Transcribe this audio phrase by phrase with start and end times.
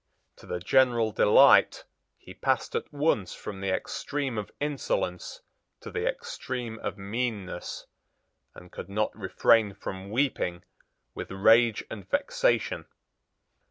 [0.37, 1.83] To the general delight,
[2.17, 5.41] he passed at once from the extreme of insolence
[5.81, 7.85] to the extreme of meanness,
[8.55, 10.63] and could not refrain from weeping
[11.13, 12.85] with rage and vexation.